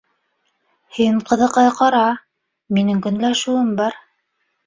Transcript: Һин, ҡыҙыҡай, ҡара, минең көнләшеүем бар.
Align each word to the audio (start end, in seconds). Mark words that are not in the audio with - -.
Һин, 0.99 1.19
ҡыҙыҡай, 1.31 1.67
ҡара, 1.81 2.01
минең 2.77 3.05
көнләшеүем 3.09 3.69
бар. 3.83 4.01